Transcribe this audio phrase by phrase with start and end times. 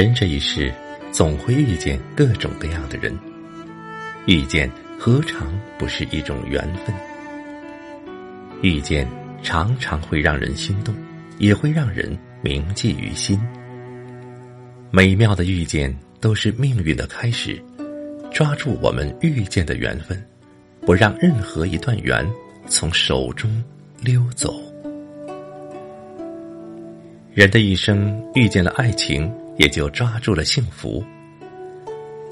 [0.00, 0.72] 人这一世，
[1.12, 3.14] 总会遇见各种各样的人，
[4.24, 4.66] 遇见
[4.98, 6.94] 何尝不是一种缘分？
[8.62, 9.06] 遇见
[9.42, 10.94] 常常会让人心动，
[11.36, 13.38] 也会让人铭记于心。
[14.90, 17.62] 美妙的遇见都是命运的开始，
[18.32, 20.18] 抓住我们遇见的缘分，
[20.80, 22.26] 不让任何一段缘
[22.68, 23.62] 从手中
[24.00, 24.58] 溜走。
[27.34, 29.30] 人的一生遇见了爱情。
[29.60, 31.04] 也就抓住了幸福。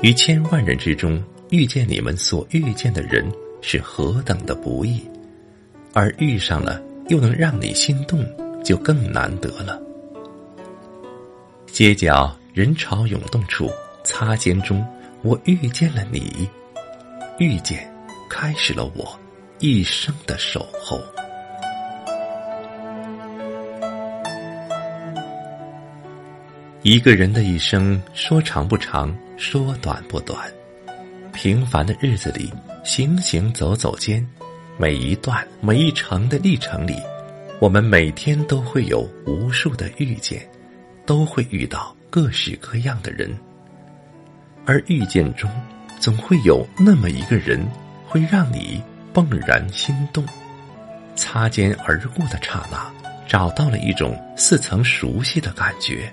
[0.01, 5.07] 于千万人之中遇见你们所遇见的人是何等的不易，
[5.93, 8.25] 而遇上了又能让你心动，
[8.65, 9.79] 就更难得了。
[11.67, 13.71] 街角人潮涌动处，
[14.05, 14.83] 擦肩中，
[15.21, 16.49] 我遇见了你，
[17.39, 17.95] 遇见，
[18.31, 19.21] 开始了我
[19.59, 20.99] 一生的守候。
[26.89, 30.51] 一个人的一生，说长不长，说短不短。
[31.35, 32.51] 平凡的日子里，
[32.83, 34.27] 行行走走间，
[34.79, 36.97] 每一段每一程的历程里，
[37.61, 40.41] 我们每天都会有无数的遇见，
[41.05, 43.39] 都会遇到各式各样的人。
[44.65, 45.51] 而遇见中，
[46.01, 47.63] 总会有那么一个人，
[48.07, 50.25] 会让你怦然心动。
[51.15, 52.91] 擦肩而过的刹那，
[53.29, 56.11] 找到了一种似曾熟悉的感觉。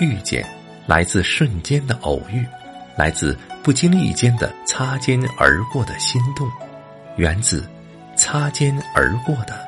[0.00, 0.46] 遇见，
[0.86, 2.44] 来自瞬间的偶遇，
[2.96, 6.50] 来自不经意间的擦肩而过的心动，
[7.16, 7.68] 源自
[8.16, 9.58] 擦肩而过的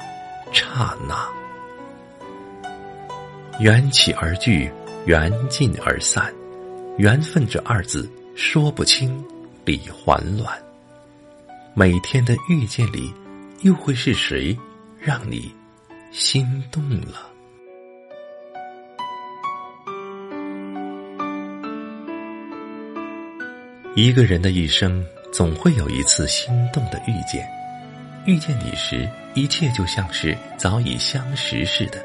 [0.52, 1.26] 刹那。
[3.60, 4.70] 缘起而聚，
[5.04, 6.32] 缘尽而散，
[6.96, 9.24] 缘分这二字说不清，
[9.64, 10.56] 理还乱。
[11.74, 13.12] 每天的遇见里，
[13.62, 14.56] 又会是谁
[15.00, 15.52] 让你
[16.12, 17.28] 心动了？
[23.98, 27.44] 一个人的一生，总会有一次心动的遇见。
[28.26, 32.00] 遇见你时，一切就像是早已相识似的，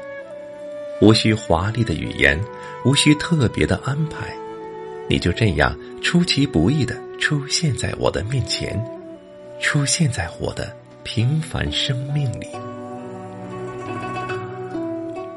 [1.00, 2.36] 无需华丽的语言，
[2.84, 4.34] 无需特别的安排，
[5.08, 8.76] 你就这样出其不意的出现在我的面前，
[9.60, 12.48] 出现在我的平凡生命里。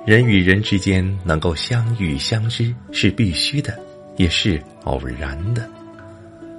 [0.08, 3.80] 人与人之间能够相遇相知是必须的，
[4.16, 5.70] 也是偶然的。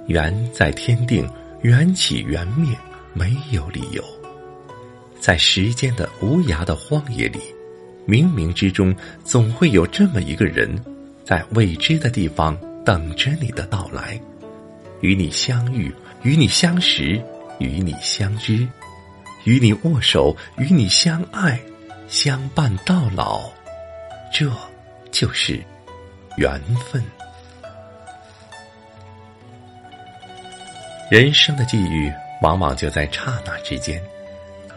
[0.09, 1.29] 缘在天定，
[1.61, 2.75] 缘起缘灭，
[3.13, 4.03] 没有理由。
[5.19, 7.39] 在时间的无涯的荒野里，
[8.07, 8.93] 冥冥之中
[9.23, 10.83] 总会有这么一个人，
[11.23, 14.19] 在未知的地方等着你的到来，
[15.01, 15.93] 与你相遇，
[16.23, 17.23] 与你相识，
[17.59, 18.67] 与你相知，
[19.43, 21.61] 与你握手，与你相爱，
[22.07, 23.47] 相伴到老，
[24.33, 24.51] 这
[25.11, 25.63] 就是
[26.35, 26.59] 缘
[26.89, 27.03] 分。
[31.09, 33.99] 人生的际遇往往就在刹那之间，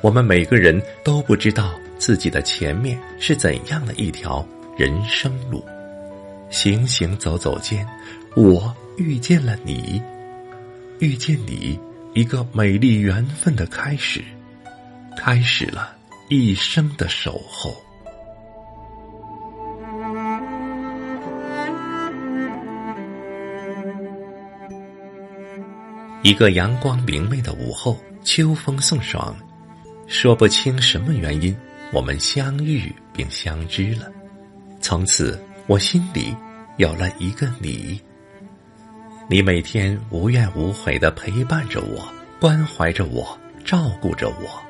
[0.01, 5.63] 我们每个人都不知道自己的前面是怎样的一条人生路。
[6.49, 7.87] 行行走走间，
[8.35, 10.01] 我遇见了你，
[11.01, 11.79] 遇见你，
[12.15, 14.25] 一个美丽缘分的开始，
[15.19, 15.95] 开始了
[16.31, 17.77] 一生的守候。
[26.23, 29.37] 一个阳光明媚的午后，秋风送爽，
[30.07, 31.57] 说不清什么原因，
[31.93, 34.07] 我们相遇并相知了。
[34.81, 36.33] 从此，我心里
[36.77, 38.01] 有了一个你。
[39.29, 42.09] 你每天无怨无悔的陪伴着我，
[42.41, 44.63] 关怀着我，照顾着我，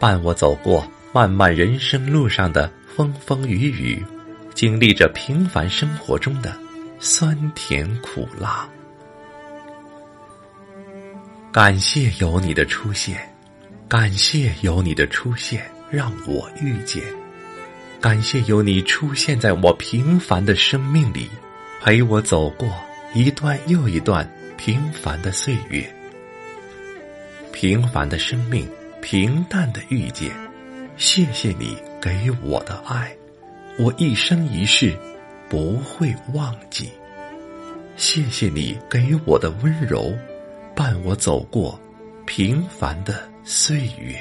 [0.00, 4.02] 伴我走过漫漫人生路上的风风雨雨，
[4.54, 6.58] 经历着平凡生活中的
[6.98, 8.66] 酸甜苦辣。
[11.56, 13.16] 感谢有你的出现，
[13.88, 17.02] 感谢有你的出现让我遇见，
[17.98, 21.30] 感谢有你出现在我平凡的生命里，
[21.80, 22.68] 陪我走过
[23.14, 25.90] 一段又一段平凡的岁月。
[27.54, 28.68] 平凡的生命，
[29.00, 30.30] 平淡的遇见，
[30.98, 33.16] 谢谢你给我的爱，
[33.78, 34.94] 我一生一世
[35.48, 36.90] 不会忘记。
[37.96, 40.14] 谢谢你给我的温柔。
[40.76, 41.80] 伴我走过
[42.26, 44.20] 平凡的岁月，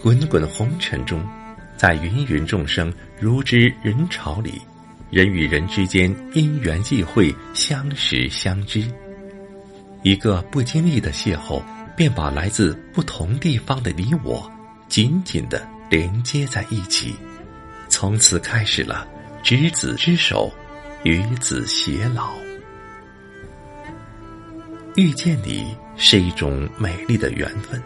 [0.00, 1.20] 滚滚红尘中，
[1.76, 4.62] 在芸芸众生如织人潮里，
[5.10, 8.88] 人与人之间因缘际会，相识相知。
[10.04, 11.60] 一个不经意的邂逅，
[11.96, 14.48] 便把来自不同地方的你我
[14.86, 17.16] 紧紧的连接在一起，
[17.88, 19.04] 从此开始了
[19.42, 20.48] 执子之手，
[21.04, 22.34] 与子偕老。
[24.96, 27.80] 遇见你是一种美丽的缘分，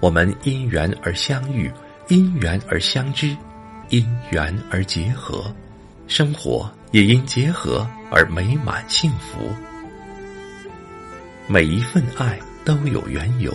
[0.00, 1.70] 我们因缘而相遇，
[2.08, 3.36] 因缘而相知，
[3.88, 5.52] 因缘而结合，
[6.06, 9.52] 生活也因结合而美满幸福。
[11.48, 13.52] 每一份爱都有缘由，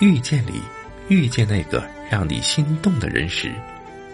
[0.00, 0.60] 遇见你，
[1.08, 3.52] 遇见那个让你心动的人时，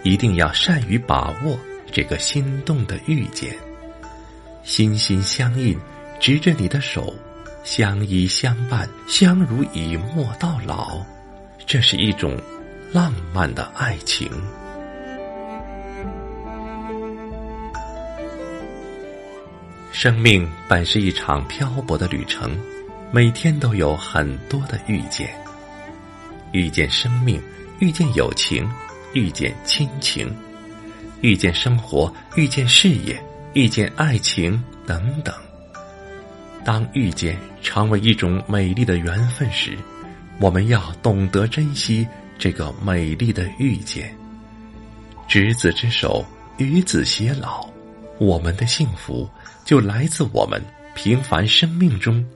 [0.03, 1.59] 一定要善于把握
[1.93, 3.55] 这个心动的遇见，
[4.65, 5.79] 心心相印，
[6.19, 7.15] 执着你的手，
[7.65, 11.05] 相依相伴，相濡以沫到老，
[11.67, 12.35] 这是一种
[12.93, 14.31] 浪漫的爱情。
[19.93, 22.59] 生命本是一场漂泊的旅程，
[23.13, 25.29] 每天都有很多的遇见：
[26.53, 27.41] 遇见生命，
[27.81, 28.67] 遇见友情，
[29.13, 30.35] 遇见亲情，
[31.23, 33.21] 遇见生活，遇见事业，
[33.55, 35.35] 遇见爱情等等。
[36.65, 39.79] 当遇见成为一种美丽的缘分时，
[40.39, 42.07] 我们要懂得珍惜
[42.39, 44.15] 这个美丽的遇见。
[45.27, 46.25] 执子之手，
[46.59, 47.67] 与子偕老，
[48.19, 49.29] 我们的幸福。
[49.65, 50.61] 就来自我们
[50.93, 52.27] 平凡生命中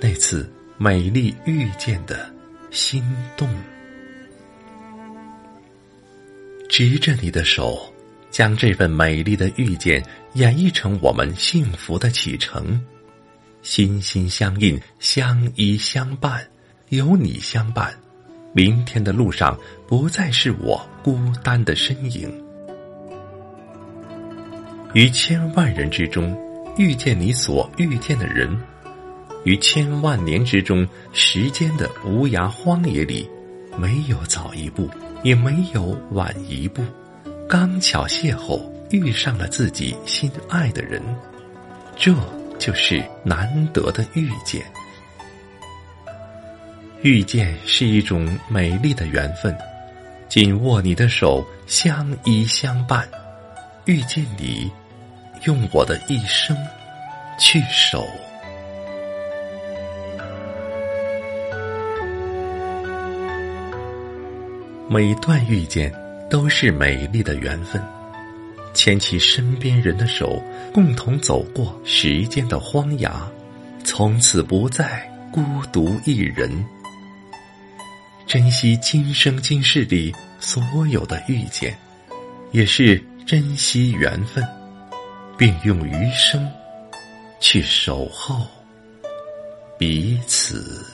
[0.00, 2.28] 那次美丽遇见的
[2.72, 3.00] 心
[3.36, 3.48] 动。
[6.68, 7.93] 执着你的手，
[8.34, 12.84] 将这份美丽的遇见演绎成我们幸福的启程。
[13.62, 16.44] 心心相印，相依相伴，
[16.88, 17.94] 有你相伴，
[18.52, 22.28] 明天的路上不再是我孤单的身影。
[24.94, 26.36] 于千万人之中。
[26.76, 28.50] 遇见你所遇见的人，
[29.44, 33.30] 于千万年之中，时间的无涯荒野里，
[33.78, 34.90] 没有早一步，
[35.22, 36.82] 也没有晚一步，
[37.48, 38.60] 刚巧邂逅，
[38.90, 41.02] 遇上了自己心爱的人，
[41.96, 42.12] 这
[42.58, 44.62] 就是难得的遇见。
[47.02, 49.56] 遇见是一种美丽的缘分，
[50.28, 53.06] 紧握你的手，相依相伴，
[53.84, 54.70] 遇见你。
[55.44, 56.56] 用我的一生
[57.38, 58.06] 去守。
[64.88, 65.92] 每一段遇见
[66.34, 67.80] 都是美丽的缘分，
[68.74, 70.42] 牵起身边人的手，
[70.72, 73.30] 共同走过时间的荒崖，
[73.84, 75.40] 从此不再孤
[75.72, 76.50] 独一人。
[78.26, 81.78] 珍惜今生今世里所有的遇见，
[82.50, 84.44] 也是珍惜缘分。
[85.38, 86.48] 并用余生
[87.38, 88.44] 去守候
[89.78, 90.84] 彼此。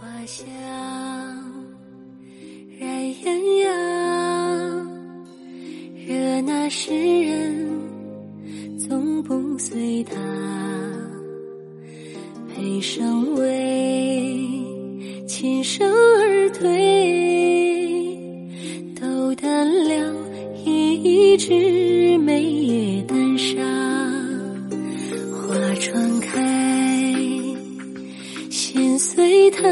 [0.00, 0.87] 花香
[6.68, 6.92] 那诗
[7.22, 7.66] 人
[8.78, 10.16] 总不随他，
[12.54, 14.46] 悲声为
[15.26, 16.68] 琴声而退，
[19.00, 20.14] 斗胆了。
[20.66, 23.62] 一枝梅叶淡沙，
[25.32, 27.16] 花窗开，
[28.50, 29.62] 心随他。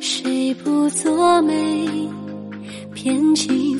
[0.00, 1.88] 谁不作美，
[2.92, 3.71] 偏情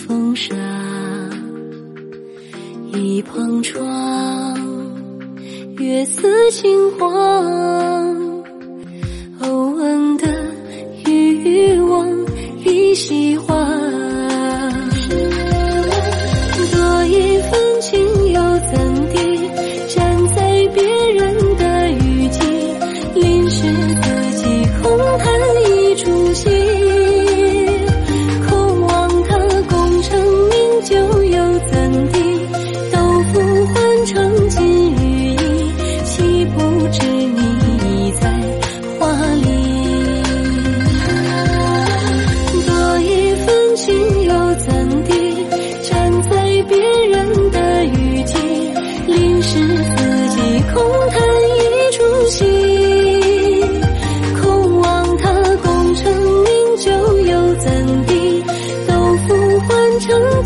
[3.32, 4.54] 窗窗，
[5.78, 8.21] 月色轻黄。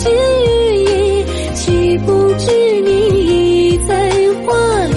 [0.08, 0.12] 云
[0.44, 2.44] 雨衣，岂不知
[2.82, 2.90] 你
[3.72, 4.10] 已在
[4.44, 4.52] 花
[4.94, 4.96] 里。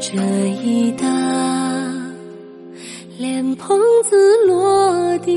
[0.00, 0.08] 这
[0.64, 1.04] 一搭
[3.18, 3.78] 莲蓬
[4.08, 4.16] 子
[4.46, 5.28] 落地。